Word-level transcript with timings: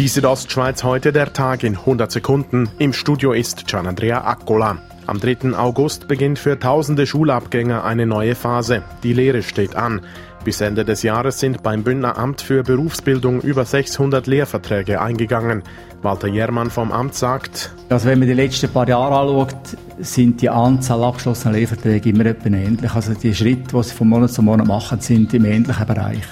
Die 0.00 0.08
Südostschweiz 0.08 0.82
heute 0.82 1.12
der 1.12 1.34
Tag 1.34 1.62
in 1.62 1.76
100 1.76 2.10
Sekunden. 2.10 2.70
Im 2.78 2.94
Studio 2.94 3.34
ist 3.34 3.66
Gian 3.66 3.86
Andrea 3.86 4.24
Accola. 4.24 4.78
Am 5.06 5.20
3. 5.20 5.54
August 5.54 6.08
beginnt 6.08 6.38
für 6.38 6.58
tausende 6.58 7.06
Schulabgänger 7.06 7.84
eine 7.84 8.06
neue 8.06 8.34
Phase. 8.34 8.82
Die 9.02 9.12
Lehre 9.12 9.42
steht 9.42 9.76
an. 9.76 10.00
Bis 10.42 10.62
Ende 10.62 10.86
des 10.86 11.02
Jahres 11.02 11.38
sind 11.38 11.62
beim 11.62 11.82
Bündner 11.82 12.16
Amt 12.16 12.40
für 12.40 12.62
Berufsbildung 12.62 13.42
über 13.42 13.66
600 13.66 14.26
Lehrverträge 14.26 15.02
eingegangen. 15.02 15.64
Walter 16.00 16.28
Jermann 16.28 16.70
vom 16.70 16.92
Amt 16.92 17.14
sagt, 17.14 17.74
also 17.90 18.08
wenn 18.08 18.20
man 18.20 18.28
die 18.28 18.32
letzten 18.32 18.70
paar 18.70 18.88
Jahre 18.88 19.18
anschaut, 19.18 19.76
sind 19.98 20.40
die 20.40 20.48
Anzahl 20.48 21.04
abgeschlossener 21.04 21.52
Lehrverträge 21.52 22.08
immer 22.08 22.24
etwa 22.24 22.48
ähnlich. 22.48 22.90
Also 22.94 23.12
die 23.12 23.34
Schritte, 23.34 23.76
die 23.76 23.82
sie 23.82 23.94
von 23.94 24.08
Monat 24.08 24.30
zu 24.30 24.40
Monat 24.40 24.66
machen, 24.66 24.98
sind 24.98 25.34
im 25.34 25.44
ähnlichen 25.44 25.86
Bereich. 25.86 26.24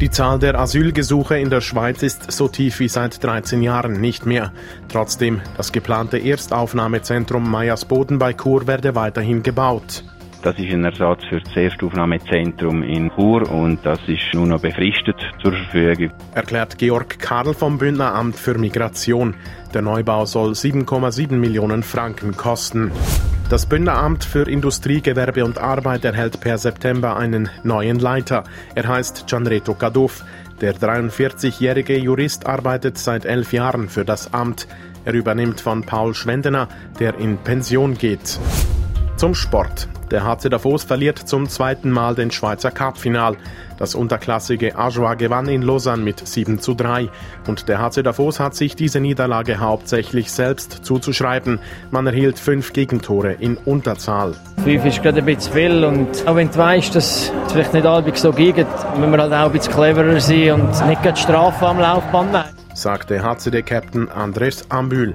Die 0.00 0.08
Zahl 0.08 0.38
der 0.38 0.58
Asylgesuche 0.58 1.38
in 1.38 1.50
der 1.50 1.60
Schweiz 1.60 2.02
ist 2.02 2.32
so 2.32 2.48
tief 2.48 2.80
wie 2.80 2.88
seit 2.88 3.22
13 3.22 3.60
Jahren 3.62 4.00
nicht 4.00 4.24
mehr. 4.24 4.50
Trotzdem, 4.88 5.42
das 5.58 5.72
geplante 5.72 6.16
Erstaufnahmezentrum 6.16 7.50
Mayas 7.50 7.84
Boden 7.84 8.18
bei 8.18 8.32
Chur 8.32 8.66
werde 8.66 8.94
weiterhin 8.94 9.42
gebaut. 9.42 10.02
Das 10.42 10.58
ist 10.58 10.72
ein 10.72 10.84
Ersatz 10.84 11.22
für 11.28 11.40
das 11.40 11.54
Erstaufnahmezentrum 11.54 12.82
in 12.82 13.10
Chur 13.10 13.46
und 13.50 13.84
das 13.84 13.98
ist 14.06 14.32
nur 14.32 14.46
noch 14.46 14.62
befristet 14.62 15.16
zur 15.42 15.52
Verfügung. 15.52 16.12
Erklärt 16.34 16.78
Georg 16.78 17.18
Karl 17.18 17.52
vom 17.52 17.76
Bündner 17.76 18.14
Amt 18.14 18.36
für 18.36 18.56
Migration. 18.56 19.34
Der 19.74 19.82
Neubau 19.82 20.24
soll 20.24 20.52
7,7 20.52 21.34
Millionen 21.34 21.82
Franken 21.82 22.34
kosten. 22.38 22.90
Das 23.50 23.66
Bündneramt 23.66 24.22
für 24.22 24.48
Industrie, 24.48 25.00
Gewerbe 25.00 25.44
und 25.44 25.58
Arbeit 25.58 26.04
erhält 26.04 26.40
per 26.40 26.56
September 26.56 27.16
einen 27.16 27.50
neuen 27.64 27.98
Leiter. 27.98 28.44
Er 28.76 28.86
heißt 28.86 29.26
Gianreto 29.26 29.74
Caduff. 29.74 30.24
Der 30.60 30.72
43-jährige 30.72 31.98
Jurist 31.98 32.46
arbeitet 32.46 32.96
seit 32.96 33.24
elf 33.24 33.52
Jahren 33.52 33.88
für 33.88 34.04
das 34.04 34.32
Amt. 34.32 34.68
Er 35.04 35.14
übernimmt 35.14 35.60
von 35.60 35.82
Paul 35.82 36.14
Schwendener, 36.14 36.68
der 37.00 37.18
in 37.18 37.38
Pension 37.38 37.98
geht. 37.98 38.38
Zum 39.16 39.34
Sport. 39.34 39.88
Der 40.10 40.24
HC 40.24 40.48
Davos 40.48 40.82
verliert 40.82 41.18
zum 41.18 41.48
zweiten 41.48 41.90
Mal 41.90 42.16
den 42.16 42.32
Schweizer 42.32 42.72
Cup-Final. 42.72 43.36
Das 43.78 43.94
unterklassige 43.94 44.76
Ajoa 44.76 45.14
gewann 45.14 45.46
in 45.46 45.62
Lausanne 45.62 46.02
mit 46.02 46.26
7 46.26 46.58
zu 46.58 46.74
3. 46.74 47.08
Und 47.46 47.68
der 47.68 47.80
HC 47.80 48.02
Davos 48.02 48.40
hat 48.40 48.56
sich 48.56 48.74
diese 48.74 48.98
Niederlage 48.98 49.60
hauptsächlich 49.60 50.32
selbst 50.32 50.84
zuzuschreiben. 50.84 51.60
Man 51.92 52.08
erhielt 52.08 52.40
fünf 52.40 52.72
Gegentore 52.72 53.34
in 53.34 53.56
Unterzahl. 53.56 54.34
Fünf 54.64 54.84
ist 54.84 55.00
gerade 55.00 55.18
ein 55.18 55.24
bisschen 55.24 55.52
viel 55.52 55.84
und 55.84 56.26
auch 56.26 56.34
wenn 56.34 56.50
du 56.50 56.56
weißt, 56.56 56.94
dass 56.94 57.30
es 57.30 57.52
vielleicht 57.52 57.72
nicht 57.72 57.86
alle 57.86 58.16
so 58.16 58.32
geht, 58.32 58.56
müssen 58.56 59.12
wir 59.12 59.18
halt 59.18 59.32
auch 59.32 59.46
ein 59.46 59.52
bisschen 59.52 59.72
cleverer 59.72 60.20
sein 60.20 60.52
und 60.52 60.86
nicht 60.88 61.02
gerade 61.02 61.16
Strafe 61.16 61.66
am 61.66 61.78
Laufband 61.78 62.32
nehmen. 62.32 62.44
Sagte 62.74 63.22
HCD-Captain 63.22 64.08
Andres 64.10 64.64
Ambül. 64.70 65.14